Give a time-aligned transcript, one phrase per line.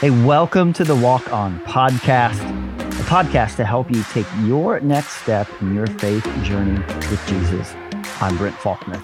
[0.00, 2.40] Hey, welcome to the Walk On podcast,
[2.78, 6.78] a podcast to help you take your next step in your faith journey
[7.10, 7.74] with Jesus.
[8.18, 8.98] I'm Brent Faulkner.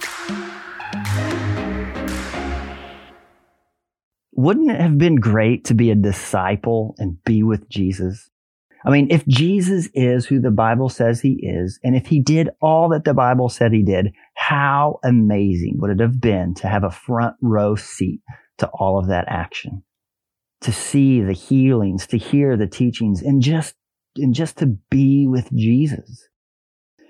[4.33, 8.31] Wouldn't it have been great to be a disciple and be with Jesus?
[8.83, 12.49] I mean, if Jesus is who the Bible says he is, and if he did
[12.63, 16.85] all that the Bible said he did, how amazing would it have been to have
[16.85, 18.23] a front row seat
[18.57, 19.83] to all of that action?
[20.67, 23.75] To see the healings, to hear the teachings, and just,
[24.17, 26.29] and just to be with Jesus.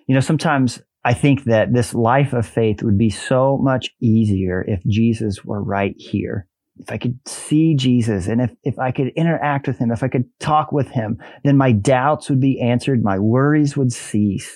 [0.07, 4.65] You know, sometimes I think that this life of faith would be so much easier
[4.67, 6.47] if Jesus were right here
[6.79, 10.09] if I could see Jesus and if, if I could interact with him, if I
[10.09, 13.03] could talk with him, then my doubts would be answered.
[13.03, 14.55] My worries would cease,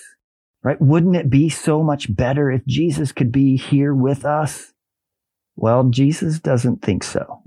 [0.63, 0.79] right?
[0.79, 4.71] Wouldn't it be so much better if Jesus could be here with us?
[5.55, 7.40] Well, Jesus doesn't think so.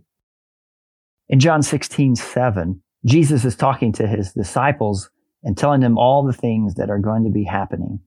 [1.29, 5.11] In John 16, 7, Jesus is talking to his disciples
[5.43, 8.01] and telling them all the things that are going to be happening.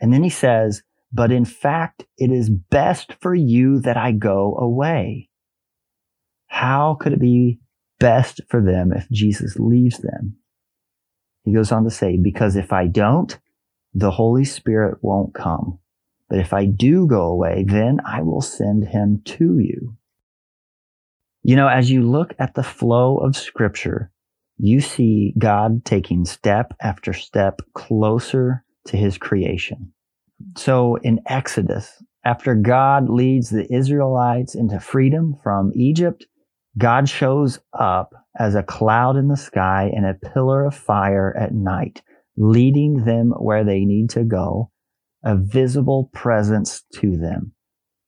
[0.00, 4.56] And then he says, but in fact, it is best for you that I go
[4.56, 5.28] away.
[6.46, 7.60] How could it be
[7.98, 10.36] best for them if Jesus leaves them?
[11.44, 13.38] He goes on to say, because if I don't,
[13.94, 15.78] the Holy Spirit won't come.
[16.28, 19.97] But if I do go away, then I will send him to you.
[21.42, 24.10] You know, as you look at the flow of scripture,
[24.58, 29.92] you see God taking step after step closer to his creation.
[30.56, 36.26] So in Exodus, after God leads the Israelites into freedom from Egypt,
[36.76, 41.54] God shows up as a cloud in the sky and a pillar of fire at
[41.54, 42.02] night,
[42.36, 44.70] leading them where they need to go,
[45.24, 47.52] a visible presence to them.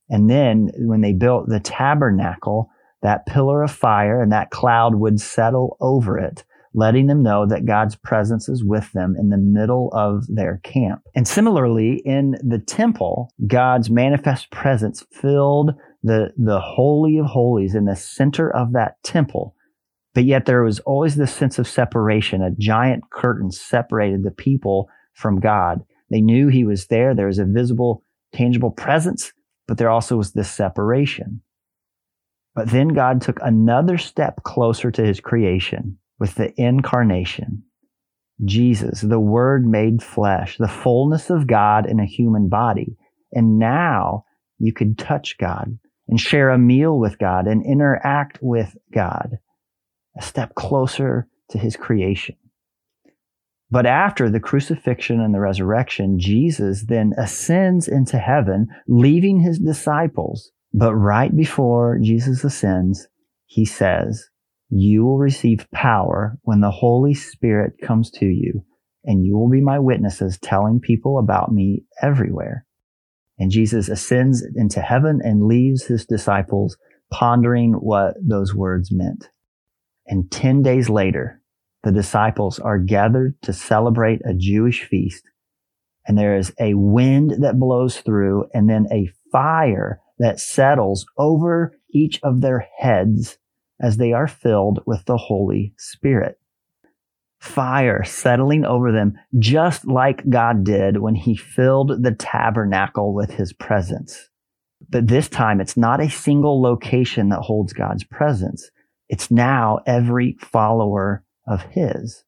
[0.09, 2.71] And then when they built the tabernacle,
[3.03, 7.67] that pillar of fire and that cloud would settle over it, letting them know that
[7.67, 11.03] God's presence is with them in the middle of their camp.
[11.15, 15.73] And similarly, in the temple, God's manifest presence filled
[16.03, 19.55] the, the holy of holies in the center of that temple.
[20.15, 22.43] But yet there was always this sense of separation.
[22.43, 25.81] A giant curtain separated the people from God.
[26.11, 27.15] They knew he was there.
[27.15, 29.33] There was a visible, tangible presence,
[29.69, 31.43] but there also was this separation.
[32.61, 37.63] But then God took another step closer to his creation with the incarnation.
[38.45, 42.99] Jesus, the word made flesh, the fullness of God in a human body.
[43.33, 44.27] And now
[44.59, 49.39] you could touch God and share a meal with God and interact with God,
[50.19, 52.37] a step closer to his creation.
[53.71, 60.53] But after the crucifixion and the resurrection, Jesus then ascends into heaven, leaving his disciples.
[60.73, 63.09] But right before Jesus ascends,
[63.47, 64.31] he says,
[64.71, 68.65] you will receive power when the Holy Spirit comes to you,
[69.05, 72.67] and you will be my witnesses telling people about me everywhere.
[73.37, 76.77] And Jesus ascends into heaven and leaves his disciples
[77.11, 79.31] pondering what those words meant.
[80.07, 81.43] And 10 days later,
[81.83, 85.25] the disciples are gathered to celebrate a Jewish feast.
[86.07, 91.77] And there is a wind that blows through and then a fire that settles over
[91.91, 93.39] each of their heads
[93.81, 96.39] as they are filled with the Holy Spirit
[97.41, 103.53] fire settling over them, just like God did when he filled the tabernacle with his
[103.55, 104.29] presence.
[104.89, 108.71] But this time, it's not a single location that holds God's presence.
[109.09, 112.25] It's now every follower of his.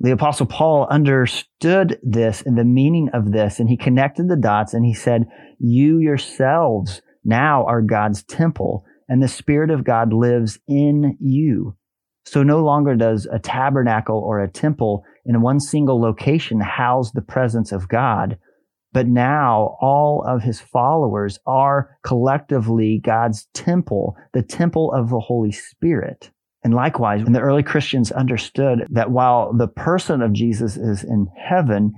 [0.00, 4.74] The apostle Paul understood this and the meaning of this, and he connected the dots
[4.74, 5.26] and he said,
[5.58, 11.76] you yourselves now are God's temple and the spirit of God lives in you.
[12.24, 17.22] So no longer does a tabernacle or a temple in one single location house the
[17.22, 18.36] presence of God,
[18.92, 25.52] but now all of his followers are collectively God's temple, the temple of the Holy
[25.52, 26.30] Spirit.
[26.64, 31.28] And likewise, when the early Christians understood that while the person of Jesus is in
[31.36, 31.92] heaven,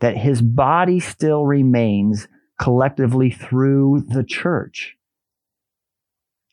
[0.00, 2.28] that his body still remains
[2.60, 4.96] collectively through the church.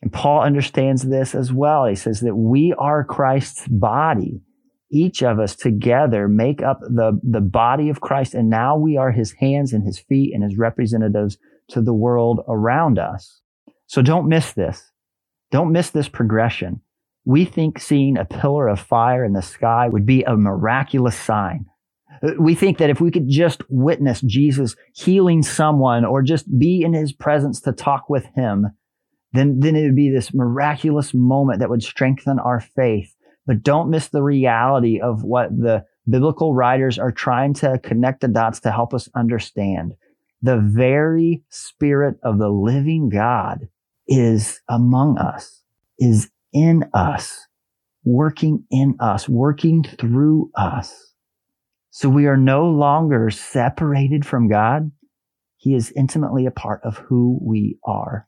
[0.01, 1.86] And Paul understands this as well.
[1.86, 4.42] He says that we are Christ's body.
[4.89, 8.33] Each of us together make up the, the body of Christ.
[8.33, 11.38] And now we are his hands and his feet and his representatives
[11.69, 13.42] to the world around us.
[13.88, 14.92] So don't miss this.
[15.51, 16.81] Don't miss this progression.
[17.25, 21.65] We think seeing a pillar of fire in the sky would be a miraculous sign.
[22.39, 26.93] We think that if we could just witness Jesus healing someone or just be in
[26.93, 28.67] his presence to talk with him,
[29.33, 33.13] then, then it would be this miraculous moment that would strengthen our faith.
[33.45, 38.27] But don't miss the reality of what the biblical writers are trying to connect the
[38.27, 39.93] dots to help us understand.
[40.41, 43.67] The very spirit of the living God
[44.07, 45.63] is among us,
[45.99, 47.47] is in us,
[48.03, 51.13] working in us, working through us.
[51.97, 54.91] So we are no longer separated from God.
[55.55, 58.27] He is intimately a part of who we are.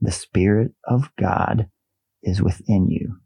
[0.00, 1.68] The Spirit of God
[2.22, 3.16] is within you.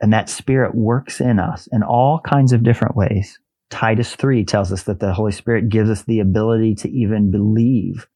[0.00, 3.38] And that Spirit works in us in all kinds of different ways.
[3.70, 8.08] Titus 3 tells us that the Holy Spirit gives us the ability to even believe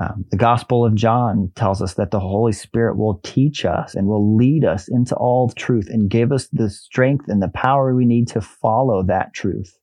[0.00, 4.06] um, the Gospel of John tells us that the Holy Spirit will teach us and
[4.06, 8.06] will lead us into all truth and give us the strength and the power we
[8.06, 9.76] need to follow that truth.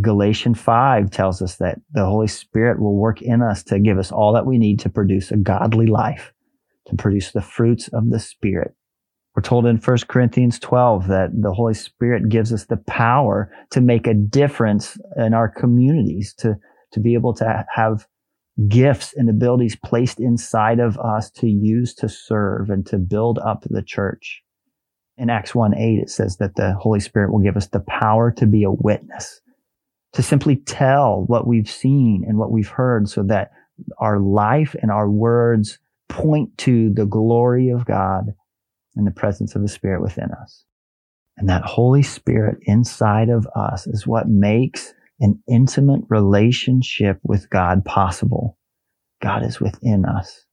[0.00, 4.10] Galatians 5 tells us that the Holy Spirit will work in us to give us
[4.10, 6.32] all that we need to produce a godly life,
[6.86, 8.74] to produce the fruits of the Spirit.
[9.36, 13.82] We're told in 1 Corinthians 12 that the Holy Spirit gives us the power to
[13.82, 16.56] make a difference in our communities, to,
[16.92, 18.06] to be able to have
[18.66, 23.64] gifts and abilities placed inside of us to use to serve and to build up
[23.68, 24.42] the church.
[25.16, 28.32] In Acts 1 8, it says that the Holy Spirit will give us the power
[28.32, 29.40] to be a witness,
[30.12, 33.50] to simply tell what we've seen and what we've heard so that
[33.98, 35.78] our life and our words
[36.08, 38.34] point to the glory of God
[38.96, 40.64] and the presence of the Spirit within us.
[41.36, 47.84] And that Holy Spirit inside of us is what makes an intimate relationship with God
[47.84, 48.56] possible.
[49.20, 50.44] God is within us,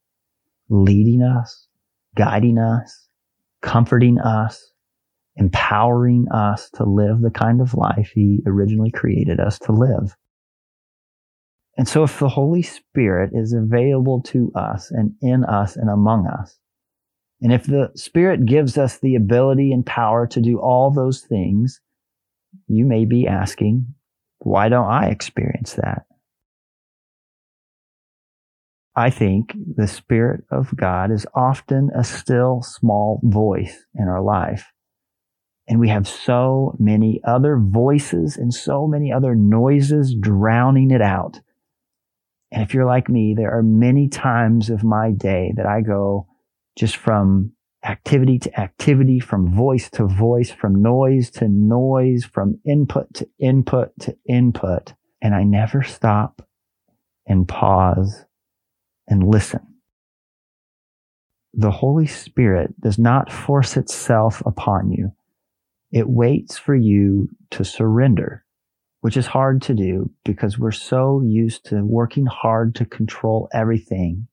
[0.70, 1.68] leading us,
[2.16, 3.08] guiding us,
[3.62, 4.72] comforting us,
[5.36, 10.16] empowering us to live the kind of life He originally created us to live.
[11.78, 16.26] And so if the Holy Spirit is available to us and in us and among
[16.28, 16.58] us,
[17.42, 21.82] and if the Spirit gives us the ability and power to do all those things,
[22.68, 23.94] you may be asking,
[24.40, 26.04] why don't I experience that?
[28.96, 34.72] I think the Spirit of God is often a still small voice in our life.
[35.68, 41.42] And we have so many other voices and so many other noises drowning it out.
[42.52, 46.28] And if you're like me, there are many times of my day that I go
[46.78, 47.55] just from
[47.86, 53.92] activity to activity, from voice to voice, from noise to noise, from input to input
[54.00, 54.94] to input.
[55.22, 56.42] And I never stop
[57.28, 58.26] and pause
[59.08, 59.62] and listen.
[61.54, 65.12] The Holy Spirit does not force itself upon you.
[65.92, 68.44] It waits for you to surrender,
[69.02, 74.28] which is hard to do because we're so used to working hard to control everything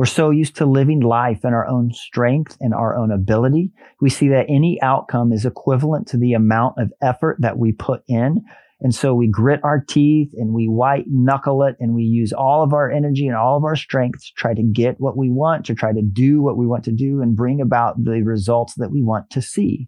[0.00, 3.70] we're so used to living life in our own strength and our own ability.
[4.00, 8.02] We see that any outcome is equivalent to the amount of effort that we put
[8.08, 8.42] in.
[8.80, 12.62] And so we grit our teeth and we white knuckle it and we use all
[12.62, 15.66] of our energy and all of our strength to try to get what we want,
[15.66, 18.90] to try to do what we want to do and bring about the results that
[18.90, 19.86] we want to see.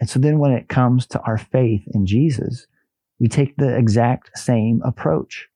[0.00, 2.66] And so then when it comes to our faith in Jesus,
[3.20, 5.46] we take the exact same approach.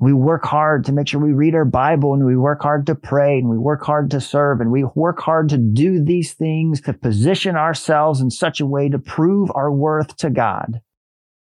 [0.00, 2.94] We work hard to make sure we read our Bible and we work hard to
[2.94, 6.80] pray and we work hard to serve and we work hard to do these things
[6.82, 10.80] to position ourselves in such a way to prove our worth to God.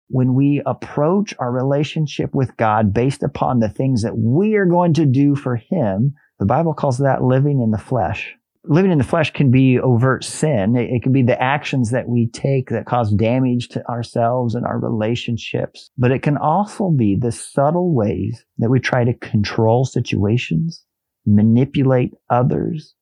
[0.08, 4.94] When we approach our relationship with God based upon the things that we are going
[4.94, 8.36] to do for Him, the Bible calls that living in the flesh
[8.68, 10.76] living in the flesh can be overt sin.
[10.76, 14.66] It, it, can be the actions that we take that cause damage to ourselves and
[14.66, 15.92] our relationships.
[15.98, 20.84] But it can also be the subtle ways that we try to control situations,
[21.26, 22.94] manipulate others,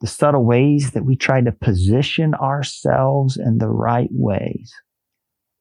[0.00, 4.72] the subtle ways that we try to position ourselves in the right ways.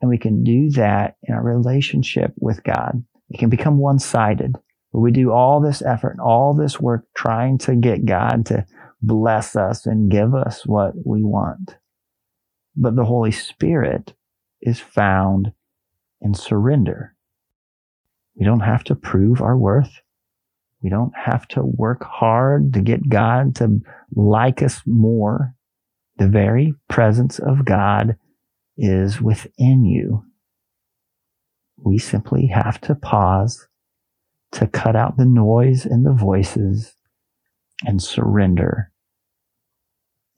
[0.02, 3.04] And we can do that in our relationship with God.
[3.30, 4.56] It can become one-sided.
[4.90, 8.66] Where we do all this effort and all this work trying to get God to
[9.02, 11.78] bless us and give us what we want.
[12.76, 14.14] But the Holy Spirit
[14.62, 15.54] is found
[16.22, 17.16] in surrender.
[18.36, 20.02] We don't have to prove our worth.
[20.82, 23.82] We don't have to work hard to get God to
[24.16, 25.56] like us more.
[26.18, 28.18] The very presence of God
[28.78, 30.26] is within you.
[31.78, 33.68] We simply have to pause
[34.54, 36.94] to cut out the noise and the voices
[37.86, 38.91] and surrender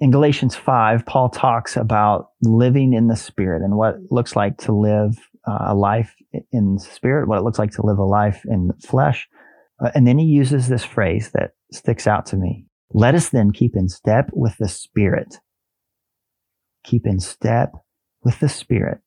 [0.04, 4.58] in Galatians 5, Paul talks about living in the Spirit and what it looks like
[4.58, 5.18] to live
[5.48, 6.14] uh, a life
[6.52, 9.30] in spirit, what it looks like to live a life in flesh.
[9.84, 12.66] Uh, and then he uses this phrase that sticks out to me.
[12.92, 15.40] Let us then keep in step with the Spirit.
[16.84, 17.72] keep in step
[18.24, 19.00] with the Spirit.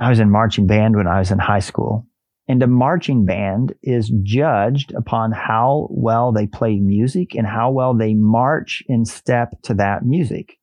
[0.00, 2.06] I was in marching band when I was in high school.
[2.50, 7.94] And a marching band is judged upon how well they play music and how well
[7.94, 10.58] they march in step to that music.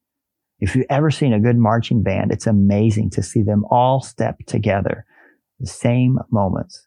[0.59, 4.39] If you've ever seen a good marching band, it's amazing to see them all step
[4.47, 5.05] together,
[5.61, 6.85] the same moments.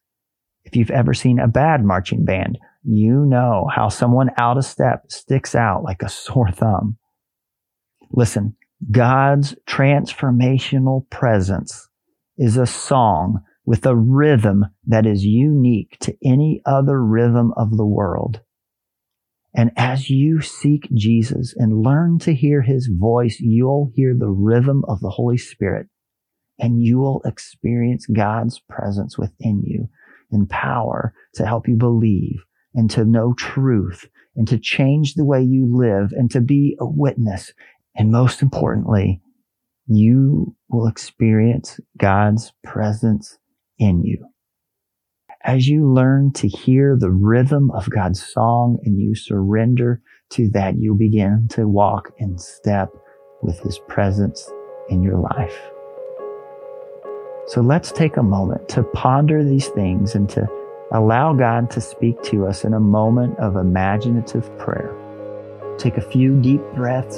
[0.64, 5.10] If you've ever seen a bad marching band, you know how someone out of step
[5.10, 6.98] sticks out like a sore thumb.
[8.12, 8.54] Listen,
[8.90, 11.88] God's transformational presence
[12.36, 13.40] is a song
[13.70, 18.40] with a rhythm that is unique to any other rhythm of the world.
[19.54, 24.84] And as you seek Jesus and learn to hear his voice, you'll hear the rhythm
[24.88, 25.86] of the Holy Spirit
[26.58, 29.88] and you will experience God's presence within you
[30.32, 32.42] in power to help you believe
[32.74, 36.86] and to know truth and to change the way you live and to be a
[36.86, 37.52] witness.
[37.94, 39.22] And most importantly,
[39.86, 43.38] you will experience God's presence
[43.80, 44.24] in you.
[45.42, 50.78] As you learn to hear the rhythm of God's song and you surrender to that,
[50.78, 52.90] you begin to walk in step
[53.42, 54.48] with his presence
[54.90, 55.58] in your life.
[57.46, 60.46] So let's take a moment to ponder these things and to
[60.92, 64.94] allow God to speak to us in a moment of imaginative prayer.
[65.78, 67.16] Take a few deep breaths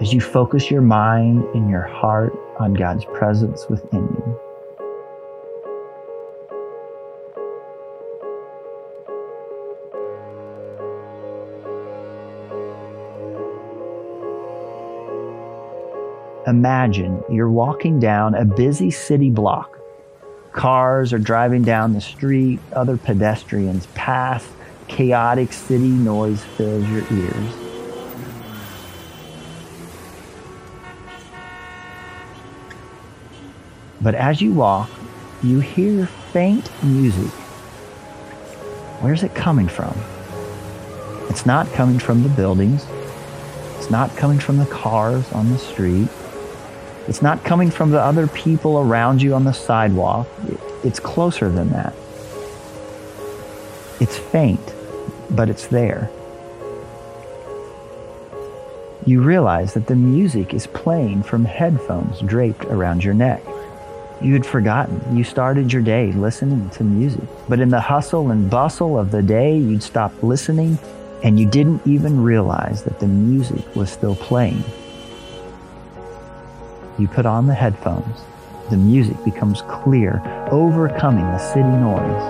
[0.00, 4.51] as you focus your mind and your heart on God's presence within you.
[16.46, 19.78] Imagine you're walking down a busy city block.
[20.52, 24.44] Cars are driving down the street, other pedestrians pass,
[24.88, 27.54] chaotic city noise fills your ears.
[34.00, 34.90] But as you walk,
[35.44, 37.30] you hear faint music.
[39.00, 39.94] Where's it coming from?
[41.30, 42.84] It's not coming from the buildings.
[43.76, 46.08] It's not coming from the cars on the street.
[47.08, 50.28] It's not coming from the other people around you on the sidewalk.
[50.84, 51.94] It's closer than that.
[54.00, 54.74] It's faint,
[55.30, 56.10] but it's there.
[59.04, 63.42] You realize that the music is playing from headphones draped around your neck.
[64.20, 65.16] You had forgotten.
[65.16, 67.24] You started your day listening to music.
[67.48, 70.78] But in the hustle and bustle of the day, you'd stop listening
[71.24, 74.62] and you didn't even realize that the music was still playing.
[76.98, 78.20] You put on the headphones.
[78.68, 82.22] The music becomes clear, overcoming the city noise.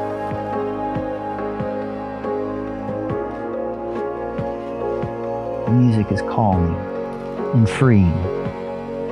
[5.66, 6.76] The music is calming
[7.54, 8.12] and freeing.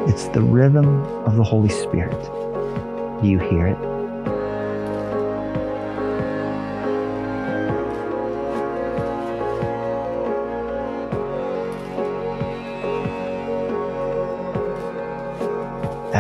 [0.08, 2.20] It's the rhythm of the Holy Spirit.
[3.20, 3.89] Do you hear it?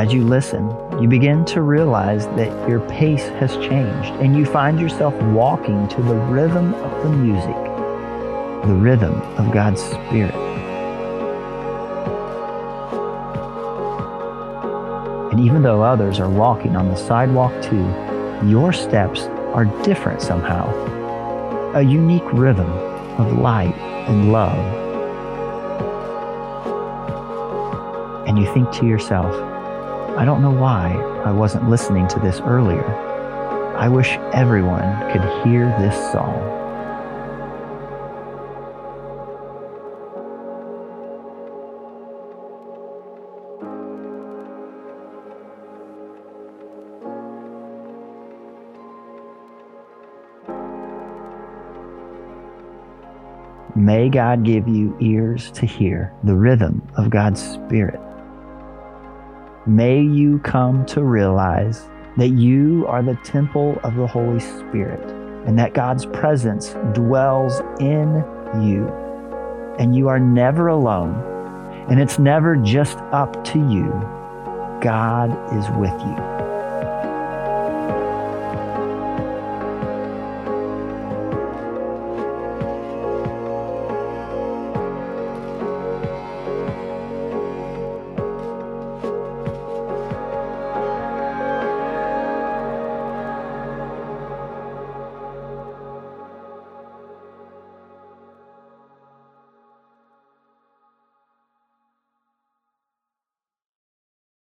[0.00, 4.80] As you listen, you begin to realize that your pace has changed and you find
[4.80, 7.54] yourself walking to the rhythm of the music,
[8.66, 10.34] the rhythm of God's Spirit.
[15.32, 17.84] And even though others are walking on the sidewalk too,
[18.48, 20.64] your steps are different somehow.
[21.74, 22.70] A unique rhythm
[23.20, 23.76] of light
[24.08, 24.56] and love.
[28.26, 29.49] And you think to yourself,
[30.20, 30.92] I don't know why
[31.24, 32.84] I wasn't listening to this earlier.
[33.78, 36.36] I wish everyone could hear this song.
[53.74, 57.98] May God give you ears to hear the rhythm of God's Spirit
[59.66, 65.06] May you come to realize that you are the temple of the Holy Spirit
[65.46, 68.24] and that God's presence dwells in
[68.62, 68.88] you.
[69.78, 71.14] And you are never alone.
[71.90, 73.90] And it's never just up to you.
[74.80, 76.49] God is with you.